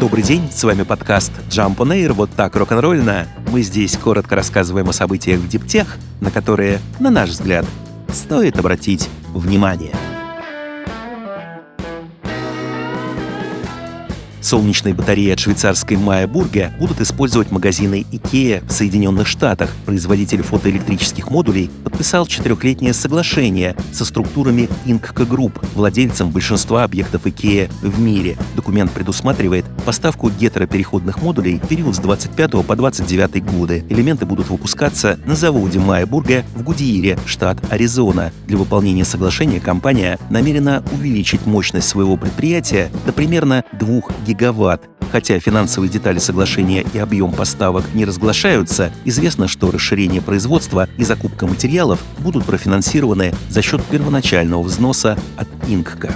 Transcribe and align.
Добрый 0.00 0.24
день, 0.24 0.48
с 0.50 0.64
вами 0.64 0.82
подкаст 0.82 1.30
Jump 1.50 1.76
on 1.76 1.88
Air, 1.88 2.14
вот 2.14 2.30
так 2.34 2.56
рок-н-ролльно. 2.56 3.28
Мы 3.52 3.60
здесь 3.60 3.98
коротко 3.98 4.34
рассказываем 4.34 4.88
о 4.88 4.94
событиях 4.94 5.40
в 5.40 5.46
диптех, 5.46 5.98
на 6.22 6.30
которые, 6.30 6.80
на 7.00 7.10
наш 7.10 7.28
взгляд, 7.28 7.66
стоит 8.10 8.58
обратить 8.58 9.10
внимание. 9.34 9.92
Солнечные 14.40 14.94
батареи 14.94 15.30
от 15.30 15.38
швейцарской 15.38 15.96
Майебурга 15.96 16.72
будут 16.78 17.00
использовать 17.00 17.50
магазины 17.50 18.06
IKEA 18.10 18.66
в 18.66 18.72
Соединенных 18.72 19.28
Штатах. 19.28 19.70
Производитель 19.84 20.42
фотоэлектрических 20.42 21.30
модулей 21.30 21.70
подписал 21.84 22.26
четырехлетнее 22.26 22.94
соглашение 22.94 23.76
со 23.92 24.04
структурами 24.04 24.68
Inca 24.86 25.28
Group, 25.28 25.64
владельцем 25.74 26.30
большинства 26.30 26.84
объектов 26.84 27.26
IKEA 27.26 27.70
в 27.82 28.00
мире. 28.00 28.36
Документ 28.56 28.90
предусматривает 28.92 29.66
поставку 29.80 30.30
гетеропереходных 30.30 31.22
модулей 31.22 31.60
в 31.62 31.68
период 31.68 31.94
с 31.94 31.98
25 31.98 32.66
по 32.66 32.76
29 32.76 33.44
годы. 33.44 33.84
Элементы 33.88 34.26
будут 34.26 34.48
выпускаться 34.48 35.18
на 35.26 35.34
заводе 35.34 35.78
Майебурга 35.78 36.44
в 36.54 36.62
Гудиире, 36.62 37.18
штат 37.26 37.58
Аризона. 37.70 38.32
Для 38.46 38.56
выполнения 38.56 39.04
соглашения 39.04 39.60
компания 39.60 40.18
намерена 40.30 40.84
увеличить 40.92 41.46
мощность 41.46 41.88
своего 41.88 42.16
предприятия 42.16 42.90
до 43.06 43.12
примерно 43.12 43.64
2 43.72 44.00
гигаватт. 44.26 44.82
Хотя 45.12 45.40
финансовые 45.40 45.90
детали 45.90 46.18
соглашения 46.18 46.84
и 46.92 46.98
объем 46.98 47.32
поставок 47.32 47.84
не 47.94 48.04
разглашаются, 48.04 48.92
известно, 49.04 49.48
что 49.48 49.70
расширение 49.70 50.22
производства 50.22 50.88
и 50.96 51.04
закупка 51.04 51.46
материалов 51.46 52.00
будут 52.18 52.44
профинансированы 52.44 53.34
за 53.48 53.62
счет 53.62 53.82
первоначального 53.84 54.62
взноса 54.62 55.18
от 55.36 55.48
Инкка. 55.68 56.14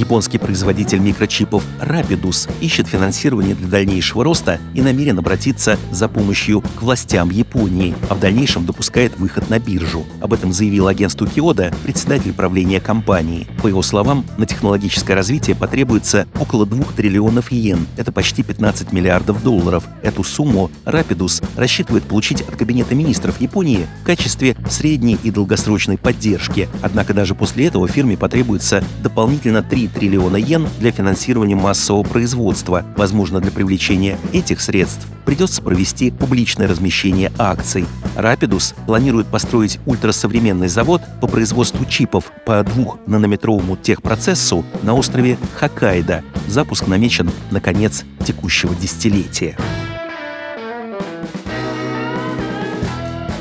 Японский 0.00 0.38
производитель 0.38 0.98
микрочипов 0.98 1.62
Rapidus 1.78 2.50
ищет 2.62 2.88
финансирование 2.88 3.54
для 3.54 3.68
дальнейшего 3.68 4.24
роста 4.24 4.58
и 4.72 4.80
намерен 4.80 5.18
обратиться 5.18 5.78
за 5.90 6.08
помощью 6.08 6.62
к 6.62 6.80
властям 6.80 7.28
Японии, 7.28 7.94
а 8.08 8.14
в 8.14 8.18
дальнейшем 8.18 8.64
допускает 8.64 9.18
выход 9.18 9.50
на 9.50 9.58
биржу. 9.58 10.06
Об 10.22 10.32
этом 10.32 10.54
заявил 10.54 10.86
агентству 10.86 11.26
Киода 11.26 11.70
председатель 11.82 12.32
правления 12.32 12.80
компании. 12.80 13.46
По 13.62 13.68
его 13.68 13.82
словам, 13.82 14.24
на 14.38 14.46
технологическое 14.46 15.14
развитие 15.14 15.54
потребуется 15.54 16.26
около 16.40 16.64
2 16.64 16.82
триллионов 16.96 17.52
йен, 17.52 17.86
это 17.98 18.10
почти 18.10 18.42
15 18.42 18.94
миллиардов 18.94 19.42
долларов. 19.42 19.84
Эту 20.02 20.24
сумму 20.24 20.70
Rapidus 20.86 21.44
рассчитывает 21.56 22.04
получить 22.04 22.40
от 22.40 22.56
Кабинета 22.56 22.94
министров 22.94 23.38
Японии 23.38 23.86
в 24.00 24.06
качестве 24.06 24.56
средней 24.70 25.18
и 25.22 25.30
долгосрочной 25.30 25.98
поддержки. 25.98 26.70
Однако 26.80 27.12
даже 27.12 27.34
после 27.34 27.66
этого 27.66 27.86
фирме 27.86 28.16
потребуется 28.16 28.82
дополнительно 29.02 29.62
3 29.62 29.89
триллиона 29.90 30.36
йен 30.36 30.66
для 30.78 30.90
финансирования 30.92 31.56
массового 31.56 32.02
производства. 32.02 32.84
Возможно, 32.96 33.40
для 33.40 33.50
привлечения 33.50 34.18
этих 34.32 34.60
средств 34.60 35.06
придется 35.24 35.62
провести 35.62 36.10
публичное 36.10 36.68
размещение 36.68 37.32
акций. 37.38 37.86
Rapidus 38.16 38.74
планирует 38.86 39.26
построить 39.26 39.78
ультрасовременный 39.86 40.68
завод 40.68 41.02
по 41.20 41.26
производству 41.26 41.84
чипов 41.84 42.32
по 42.44 42.60
2-нанометровому 42.60 43.80
техпроцессу 43.80 44.64
на 44.82 44.94
острове 44.94 45.38
Хоккайдо. 45.58 46.22
Запуск 46.48 46.86
намечен 46.86 47.30
на 47.50 47.60
конец 47.60 48.04
текущего 48.24 48.74
десятилетия. 48.74 49.56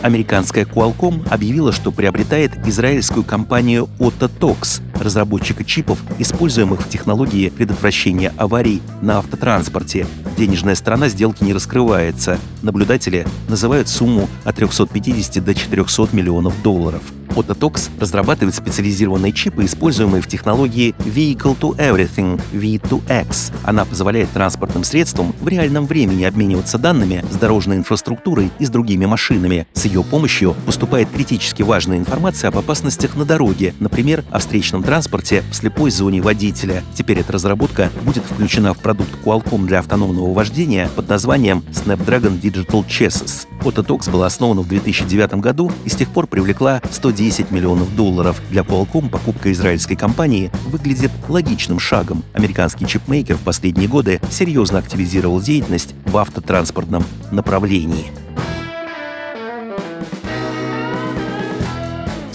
Американская 0.02 0.64
Qualcomm 0.64 1.28
объявила, 1.30 1.74
что 1.74 1.92
приобретает 1.92 2.66
израильскую 2.66 3.24
компанию 3.24 3.90
Autotox, 4.00 4.82
разработчика 4.98 5.66
чипов, 5.66 6.00
используемых 6.20 6.82
в 6.82 6.90
технологии 6.90 7.50
предотвращения 7.50 8.34
аварий 8.38 8.82
на 9.02 9.18
автотранспорте. 9.18 10.08
Денежная 10.38 10.76
сторона 10.76 11.10
сделки 11.10 11.44
не 11.44 11.54
раскрывается. 11.54 12.40
Наблюдатели 12.62 13.28
называют 13.50 13.90
сумму 13.90 14.30
от 14.46 14.56
350 14.56 15.44
до 15.44 15.54
400 15.54 16.10
миллионов 16.14 16.62
долларов. 16.62 17.02
Autotox 17.36 17.90
разрабатывает 18.00 18.56
специализированные 18.56 19.32
чипы, 19.32 19.66
используемые 19.66 20.22
в 20.22 20.28
технологии 20.28 20.96
Vehicle 21.00 21.58
to 21.60 21.76
Everything 21.78 22.42
V2X. 22.54 23.54
Она 23.64 23.86
позволяет 23.86 24.30
транспортным 24.32 24.84
средствам 24.84 25.34
в 25.40 25.48
реальном 25.48 25.86
времени 25.86 26.24
обмениваться 26.24 26.78
данными 26.78 27.24
с 27.32 27.36
дорожной 27.36 27.78
инфраструктурой 27.78 28.52
и 28.60 28.66
с 28.66 28.70
другими 28.70 29.06
машинами. 29.06 29.68
С 29.74 29.86
ее 29.86 30.04
помощью 30.04 30.56
поступает 30.66 31.10
критически 31.10 31.64
важная 31.64 31.98
информация 31.98 32.50
об 32.50 32.58
опасностях 32.58 33.16
на 33.16 33.26
дороге, 33.26 33.74
например, 33.80 34.24
о 34.32 34.40
встречном 34.40 34.84
транспорте 34.84 35.44
в 35.52 35.56
слепой 35.56 35.92
зоне 35.92 36.22
водителя. 36.22 36.84
Теперь 36.94 37.20
эта 37.20 37.34
разработка 37.34 37.90
будет 38.04 38.24
включена 38.24 38.74
в 38.74 38.80
продукт 38.80 39.10
Qualcomm 39.26 39.66
для 39.66 39.80
автономного 39.80 40.34
вождения 40.34 40.90
под 40.96 41.10
названием 41.10 41.64
Snapdragon 41.72 42.40
Digital 42.40 42.86
Chassis. 42.88 43.49
Autotox 43.60 44.10
была 44.10 44.28
основана 44.28 44.62
в 44.62 44.68
2009 44.68 45.36
году 45.36 45.72
и 45.86 45.90
с 45.90 45.96
тех 45.96 46.10
пор 46.10 46.28
привлекла 46.28 46.82
110 46.92 47.52
миллионов 47.52 47.96
долларов. 47.96 48.42
Для 48.50 48.62
Qualcomm 48.62 49.10
покупка 49.10 49.52
израильской 49.52 49.96
компании 49.96 50.52
выглядит 50.68 51.12
логичным 51.28 51.80
шагом. 51.80 52.24
Американский 52.34 52.88
чипмейкер 52.88 53.38
в 53.38 53.42
последние 53.42 53.88
годы 53.88 54.22
серьезно 54.32 54.80
активизировал 54.80 55.42
деятельность 55.42 55.94
в 56.06 56.18
автотранспортном 56.18 57.04
направлении. 57.32 58.12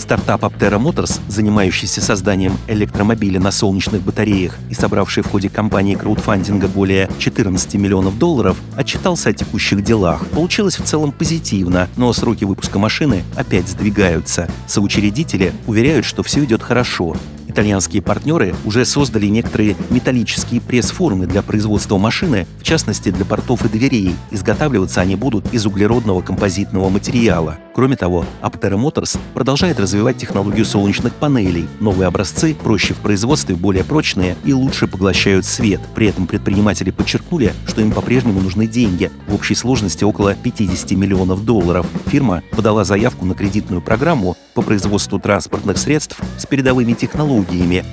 Стартап 0.05 0.45
Aptera 0.45 0.79
Motors, 0.79 1.19
занимающийся 1.29 2.03
созданием 2.03 2.59
электромобиля 2.69 3.41
на 3.41 3.51
солнечных 3.51 4.03
батареях 4.03 4.59
и 4.69 4.75
собравший 4.75 5.23
в 5.23 5.29
ходе 5.29 5.49
кампании 5.49 5.95
краудфандинга 5.95 6.69
более 6.69 7.09
14 7.19 7.75
миллионов 7.77 8.19
долларов, 8.19 8.59
отчитался 8.77 9.31
о 9.31 9.33
текущих 9.33 9.83
делах. 9.83 10.27
Получилось 10.27 10.79
в 10.79 10.85
целом 10.85 11.11
позитивно, 11.11 11.89
но 11.97 12.13
сроки 12.13 12.45
выпуска 12.45 12.79
машины 12.79 13.25
опять 13.35 13.67
сдвигаются. 13.67 14.47
Соучредители 14.67 15.55
уверяют, 15.67 16.05
что 16.05 16.23
все 16.23 16.45
идет 16.45 16.63
хорошо. 16.63 17.17
Итальянские 17.55 18.03
партнеры 18.03 18.53
уже 18.65 18.85
создали 18.85 19.27
некоторые 19.27 19.77
металлические 19.89 20.61
пресс-формы 20.61 21.29
для 21.29 21.41
производства 21.41 21.99
машины, 21.99 22.49
в 22.59 22.65
частности 22.65 23.11
для 23.11 23.25
портов 23.25 23.65
и 23.65 23.69
дверей. 23.69 24.17
Изготавливаться 24.33 25.01
они 25.01 25.15
будут 25.15 25.55
из 25.55 25.65
углеродного 25.65 26.21
композитного 26.21 26.89
материала. 26.89 27.59
Кроме 27.73 27.95
того, 27.95 28.25
Aptera 28.43 28.77
Motors 28.77 29.17
продолжает 29.35 29.79
развивать 29.79 30.17
технологию 30.17 30.65
солнечных 30.65 31.15
панелей. 31.15 31.69
Новые 31.79 32.09
образцы 32.09 32.57
проще 32.57 32.93
в 32.93 32.97
производстве, 32.97 33.55
более 33.55 33.85
прочные 33.85 34.37
и 34.45 34.53
лучше 34.53 34.89
поглощают 34.89 35.45
свет. 35.45 35.81
При 35.95 36.09
этом 36.09 36.27
предприниматели 36.27 36.91
подчеркнули, 36.91 37.53
что 37.69 37.81
им 37.81 37.93
по-прежнему 37.93 38.41
нужны 38.41 38.67
деньги. 38.67 39.13
В 39.29 39.35
общей 39.35 39.55
сложности 39.55 40.03
около 40.03 40.35
50 40.35 40.91
миллионов 40.93 41.45
долларов. 41.45 41.87
Фирма 42.07 42.43
подала 42.51 42.83
заявку 42.83 43.27
на 43.27 43.35
кредитную 43.35 43.81
программу 43.81 44.37
по 44.55 44.63
производству 44.63 45.21
транспортных 45.21 45.79
средств 45.79 46.21
с 46.39 46.47
передовыми 46.47 46.93
технологиями, 46.93 47.44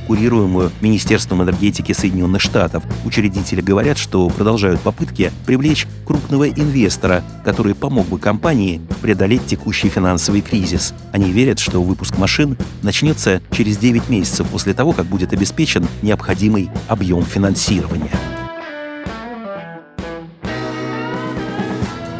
курируемую 0.07 0.71
Министерством 0.81 1.43
энергетики 1.43 1.91
Соединенных 1.91 2.41
Штатов. 2.41 2.83
Учредители 3.05 3.61
говорят, 3.61 3.97
что 3.97 4.27
продолжают 4.29 4.81
попытки 4.81 5.31
привлечь 5.45 5.87
крупного 6.05 6.49
инвестора, 6.49 7.23
который 7.43 7.75
помог 7.75 8.07
бы 8.07 8.19
компании 8.19 8.81
преодолеть 9.01 9.45
текущий 9.45 9.89
финансовый 9.89 10.41
кризис. 10.41 10.93
Они 11.11 11.31
верят, 11.31 11.59
что 11.59 11.81
выпуск 11.81 12.17
машин 12.17 12.57
начнется 12.81 13.41
через 13.51 13.77
9 13.77 14.09
месяцев 14.09 14.47
после 14.47 14.73
того, 14.73 14.93
как 14.93 15.05
будет 15.05 15.33
обеспечен 15.33 15.87
необходимый 16.01 16.69
объем 16.87 17.23
финансирования. 17.23 18.11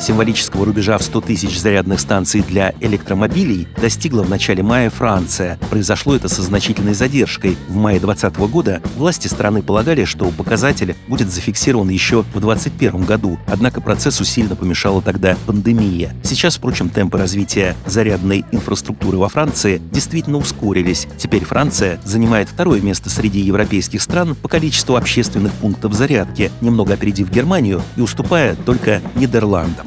Символического 0.01 0.65
рубежа 0.65 0.97
в 0.97 1.03
100 1.03 1.21
тысяч 1.21 1.59
зарядных 1.59 1.99
станций 1.99 2.41
для 2.41 2.73
электромобилей 2.79 3.67
достигла 3.79 4.23
в 4.23 4.29
начале 4.31 4.63
мая 4.63 4.89
Франция. 4.89 5.59
Произошло 5.69 6.15
это 6.15 6.27
со 6.27 6.41
значительной 6.41 6.95
задержкой. 6.95 7.55
В 7.67 7.75
мае 7.75 7.99
2020 7.99 8.51
года 8.51 8.81
власти 8.97 9.27
страны 9.27 9.61
полагали, 9.61 10.05
что 10.05 10.31
показатель 10.31 10.95
будет 11.07 11.29
зафиксирован 11.29 11.89
еще 11.89 12.23
в 12.23 12.31
2021 12.31 13.05
году, 13.05 13.37
однако 13.45 13.79
процессу 13.79 14.25
сильно 14.25 14.55
помешала 14.55 15.03
тогда 15.03 15.37
пандемия. 15.45 16.15
Сейчас, 16.23 16.57
впрочем, 16.57 16.89
темпы 16.89 17.19
развития 17.19 17.75
зарядной 17.85 18.43
инфраструктуры 18.51 19.17
во 19.17 19.29
Франции 19.29 19.79
действительно 19.91 20.39
ускорились. 20.39 21.07
Теперь 21.17 21.45
Франция 21.45 21.99
занимает 22.03 22.49
второе 22.49 22.81
место 22.81 23.11
среди 23.11 23.39
европейских 23.41 24.01
стран 24.01 24.33
по 24.33 24.47
количеству 24.47 24.95
общественных 24.95 25.51
пунктов 25.53 25.93
зарядки, 25.93 26.51
немного 26.59 26.95
опередив 26.95 27.29
Германию 27.29 27.83
и 27.97 28.01
уступая 28.01 28.55
только 28.55 29.01
Нидерландам. 29.13 29.85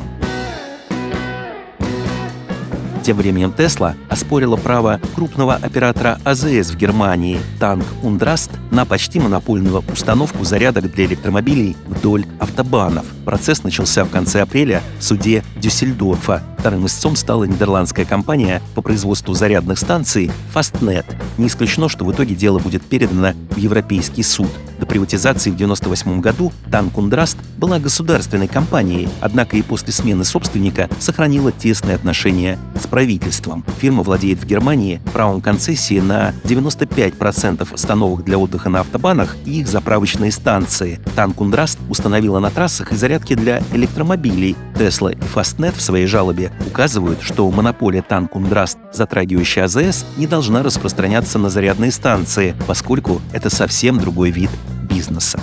Тем 3.04 3.18
временем 3.18 3.52
Тесла 3.52 3.96
оспорила 4.08 4.56
право 4.56 4.98
крупного 5.14 5.56
оператора 5.56 6.18
АЗС 6.24 6.70
в 6.70 6.76
Германии 6.76 7.38
Танк 7.60 7.84
Ундраст 8.02 8.50
на 8.70 8.86
почти 8.86 9.20
монопольную 9.20 9.84
установку 9.92 10.42
зарядок 10.42 10.90
для 10.90 11.04
электромобилей 11.04 11.76
вдоль 11.86 12.24
автобанов. 12.38 13.04
Процесс 13.26 13.62
начался 13.62 14.06
в 14.06 14.10
конце 14.10 14.40
апреля 14.40 14.82
в 14.98 15.04
суде 15.04 15.44
Дюссельдорфа. 15.56 16.42
Вторым 16.58 16.86
истцом 16.86 17.14
стала 17.14 17.44
нидерландская 17.44 18.06
компания 18.06 18.62
по 18.74 18.80
производству 18.80 19.34
зарядных 19.34 19.78
станций 19.78 20.30
Fastnet. 20.54 21.04
Не 21.36 21.48
исключено, 21.48 21.90
что 21.90 22.06
в 22.06 22.12
итоге 22.12 22.34
дело 22.34 22.58
будет 22.58 22.82
передано 22.84 23.34
в 23.50 23.58
Европейский 23.58 24.22
суд. 24.22 24.48
До 24.80 24.86
приватизации 24.86 25.50
в 25.50 25.54
1998 25.54 26.20
году 26.22 26.52
Танкундраст 26.70 27.36
была 27.56 27.78
государственной 27.78 28.48
компанией, 28.48 29.08
однако 29.20 29.56
и 29.56 29.62
после 29.62 29.92
смены 29.92 30.24
собственника 30.24 30.88
сохранила 30.98 31.52
тесные 31.52 31.96
отношения 31.96 32.58
с 32.80 32.86
правительством. 32.86 33.64
Фирма 33.80 34.02
владеет 34.02 34.38
в 34.38 34.46
Германии 34.46 35.00
правом 35.12 35.40
концессии 35.40 36.00
на 36.00 36.32
95% 36.44 37.72
остановок 37.72 38.24
для 38.24 38.38
отдыха 38.38 38.68
на 38.68 38.80
автобанах 38.80 39.36
и 39.44 39.60
их 39.60 39.68
заправочные 39.68 40.32
станции. 40.32 41.00
Танкундраст 41.16 41.78
установила 41.88 42.38
на 42.38 42.50
трассах 42.50 42.92
и 42.92 42.96
зарядки 42.96 43.34
для 43.34 43.62
электромобилей. 43.72 44.56
Tesla 44.74 45.12
и 45.12 45.18
Fastnet 45.18 45.76
в 45.76 45.80
своей 45.80 46.06
жалобе 46.06 46.52
указывают, 46.66 47.22
что 47.22 47.50
монополия 47.50 48.02
Танкундраст, 48.02 48.78
затрагивающая 48.92 49.64
АЗС, 49.64 50.04
не 50.16 50.26
должна 50.26 50.62
распространяться 50.62 51.38
на 51.38 51.48
зарядные 51.48 51.92
станции, 51.92 52.54
поскольку 52.66 53.20
это 53.32 53.50
совсем 53.50 53.98
другой 53.98 54.30
вид 54.30 54.50
бизнеса. 54.88 55.40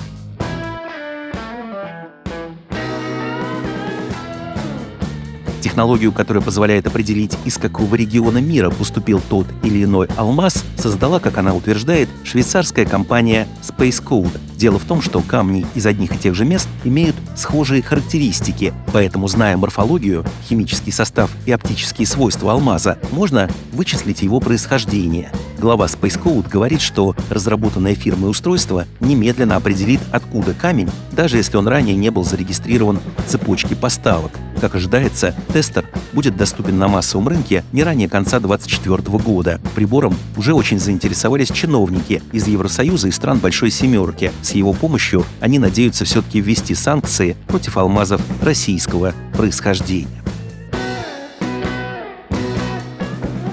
Технологию, 5.61 6.11
которая 6.11 6.43
позволяет 6.43 6.87
определить, 6.87 7.37
из 7.45 7.57
какого 7.59 7.93
региона 7.93 8.39
мира 8.39 8.71
поступил 8.71 9.21
тот 9.29 9.45
или 9.63 9.83
иной 9.83 10.07
алмаз, 10.17 10.65
создала, 10.75 11.19
как 11.19 11.37
она 11.37 11.53
утверждает, 11.53 12.09
швейцарская 12.23 12.85
компания 12.85 13.47
Space 13.61 14.03
Code. 14.03 14.39
Дело 14.57 14.79
в 14.79 14.85
том, 14.85 15.01
что 15.01 15.21
камни 15.21 15.65
из 15.75 15.85
одних 15.85 16.15
и 16.15 16.17
тех 16.17 16.33
же 16.33 16.45
мест 16.45 16.67
имеют 16.83 17.15
схожие 17.35 17.83
характеристики, 17.83 18.73
поэтому, 18.91 19.27
зная 19.27 19.55
морфологию, 19.55 20.25
химический 20.49 20.91
состав 20.91 21.29
и 21.45 21.51
оптические 21.51 22.07
свойства 22.07 22.53
алмаза, 22.53 22.97
можно 23.11 23.47
вычислить 23.71 24.23
его 24.23 24.39
происхождение. 24.39 25.31
Глава 25.59 25.85
Space 25.85 26.19
Code 26.19 26.49
говорит, 26.49 26.81
что 26.81 27.15
разработанное 27.29 27.93
фирмой 27.93 28.31
устройство 28.31 28.85
немедленно 28.99 29.57
определит, 29.57 29.99
откуда 30.11 30.55
камень, 30.55 30.89
даже 31.11 31.37
если 31.37 31.57
он 31.57 31.67
ранее 31.67 31.95
не 31.95 32.09
был 32.09 32.23
зарегистрирован 32.23 32.99
в 33.17 33.29
цепочке 33.29 33.75
поставок. 33.75 34.31
Как 34.61 34.75
ожидается, 34.75 35.33
тестер 35.51 35.85
будет 36.13 36.37
доступен 36.37 36.77
на 36.77 36.87
массовом 36.87 37.27
рынке 37.27 37.63
не 37.71 37.83
ранее 37.83 38.07
конца 38.07 38.39
2024 38.39 39.17
года. 39.17 39.59
Прибором 39.73 40.15
уже 40.37 40.53
очень 40.53 40.79
заинтересовались 40.79 41.49
чиновники 41.49 42.21
из 42.31 42.47
Евросоюза 42.47 43.07
и 43.07 43.11
стран 43.11 43.39
Большой 43.39 43.71
Семерки. 43.71 44.31
С 44.43 44.51
его 44.51 44.73
помощью 44.73 45.25
они 45.39 45.57
надеются 45.57 46.05
все-таки 46.05 46.39
ввести 46.39 46.75
санкции 46.75 47.35
против 47.47 47.75
алмазов 47.75 48.21
российского 48.43 49.15
происхождения. 49.33 50.21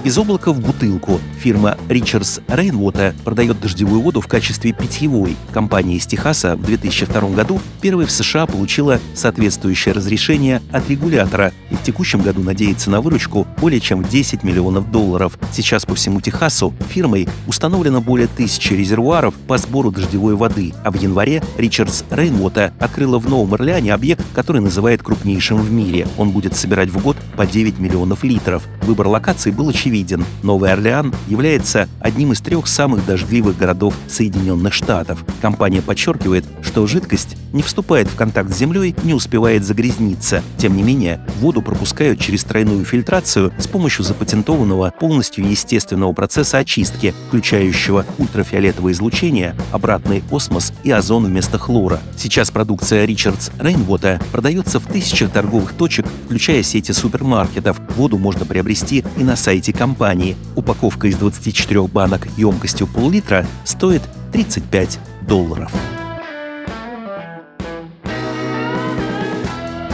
Из 0.03 0.15
облака 0.15 0.53
в 0.53 0.61
бутылку 0.61 1.19
фирма 1.39 1.77
Richards 1.87 2.41
Rainwater 2.47 3.15
продает 3.23 3.59
дождевую 3.59 4.01
воду 4.01 4.21
в 4.21 4.27
качестве 4.27 4.73
питьевой. 4.73 5.35
Компания 5.51 5.95
из 5.95 6.05
Техаса 6.05 6.55
в 6.55 6.63
2002 6.63 7.29
году 7.29 7.59
первой 7.81 8.05
в 8.05 8.11
США 8.11 8.45
получила 8.45 8.99
соответствующее 9.15 9.93
разрешение 9.93 10.61
от 10.71 10.89
регулятора 10.89 11.53
и 11.71 11.75
в 11.75 11.83
текущем 11.83 12.21
году 12.21 12.41
надеется 12.43 12.89
на 12.89 13.01
выручку 13.01 13.47
более 13.59 13.79
чем 13.79 14.03
10 14.03 14.43
миллионов 14.43 14.91
долларов. 14.91 15.37
Сейчас 15.51 15.85
по 15.85 15.95
всему 15.95 16.21
Техасу 16.21 16.73
фирмой 16.89 17.27
установлено 17.47 18.01
более 18.01 18.27
тысячи 18.27 18.73
резервуаров 18.73 19.33
по 19.47 19.57
сбору 19.57 19.91
дождевой 19.91 20.35
воды, 20.35 20.73
а 20.83 20.91
в 20.91 20.95
январе 21.01 21.41
Richards 21.57 22.03
Rainwater 22.09 22.73
открыла 22.79 23.19
в 23.19 23.29
Новом 23.29 23.53
Орлеане 23.53 23.93
объект, 23.93 24.25
который 24.33 24.61
называет 24.61 25.01
крупнейшим 25.01 25.57
в 25.57 25.71
мире. 25.71 26.07
Он 26.17 26.31
будет 26.31 26.55
собирать 26.55 26.89
в 26.89 27.01
год 27.01 27.17
по 27.37 27.45
9 27.45 27.79
миллионов 27.79 28.23
литров. 28.23 28.63
Выбор 28.81 29.07
локации 29.07 29.51
был 29.51 29.69
очевиден. 29.69 30.25
Новый 30.43 30.71
Орлеан 30.73 31.13
является 31.29 31.87
одним 31.99 32.33
из 32.33 32.41
трех 32.41 32.67
самых 32.67 33.05
дождливых 33.05 33.57
городов 33.57 33.93
Соединенных 34.07 34.73
Штатов. 34.73 35.23
Компания 35.41 35.81
подчеркивает, 35.81 36.45
что 36.61 36.87
жидкость 36.87 37.37
не 37.53 37.61
вступает 37.61 38.07
в 38.07 38.15
контакт 38.15 38.53
с 38.53 38.57
землей, 38.57 38.95
не 39.03 39.13
успевает 39.13 39.63
загрязниться. 39.63 40.43
Тем 40.57 40.75
не 40.75 40.83
менее, 40.83 41.21
воду 41.39 41.61
пропускают 41.61 42.19
через 42.19 42.43
тройную 42.43 42.83
фильтрацию 42.85 43.53
с 43.59 43.67
помощью 43.67 44.03
запатентованного 44.03 44.93
полностью 44.99 45.47
естественного 45.49 46.13
процесса 46.13 46.57
очистки, 46.57 47.13
включающего 47.27 48.05
ультрафиолетовое 48.17 48.93
излучение, 48.93 49.55
обратный 49.71 50.23
осмос 50.31 50.73
и 50.83 50.91
озон 50.91 51.25
вместо 51.25 51.57
хлора. 51.57 51.99
Сейчас 52.17 52.49
продукция 52.51 53.05
Richards 53.05 53.51
Rainwater 53.59 54.21
продается 54.31 54.79
в 54.79 54.85
тысячах 54.85 55.31
торговых 55.31 55.73
точек, 55.73 56.05
включая 56.25 56.63
сети 56.63 56.91
супермаркетов. 56.91 57.79
Воду 57.95 58.17
можно 58.17 58.45
приобрести 58.45 59.03
и 59.17 59.23
на 59.23 59.35
сайте 59.35 59.73
компании. 59.73 60.35
Упаковка 60.55 61.07
из 61.07 61.18
24 61.19 61.87
банок 61.87 62.27
емкостью 62.37 62.87
пол-литра 62.87 63.45
стоит 63.65 64.01
35 64.31 64.99
долларов. 65.27 65.71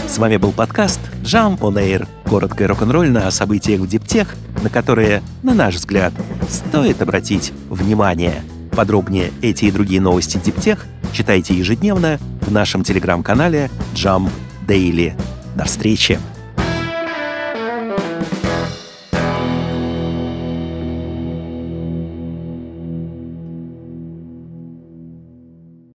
С 0.07 0.17
вами 0.17 0.37
был 0.37 0.53
подкаст 0.53 1.01
Jump 1.23 1.59
on 1.59 1.73
Air. 1.73 2.07
Коротко 2.29 2.63
и 2.63 2.67
рок-н-ролльно 2.67 3.27
о 3.27 3.31
событиях 3.31 3.81
в 3.81 3.87
Диптех, 3.87 4.35
на 4.63 4.69
которые, 4.69 5.21
на 5.43 5.53
наш 5.53 5.75
взгляд, 5.75 6.13
стоит 6.47 7.01
обратить 7.01 7.51
внимание. 7.69 8.43
Подробнее 8.71 9.31
эти 9.41 9.65
и 9.65 9.71
другие 9.71 9.99
новости 9.99 10.37
Диптех 10.37 10.85
читайте 11.11 11.53
ежедневно 11.53 12.19
в 12.41 12.51
нашем 12.51 12.83
телеграм-канале 12.83 13.69
Jump 13.93 14.29
Daily. 14.67 15.13
До 15.55 15.65
встречи! 15.65 16.19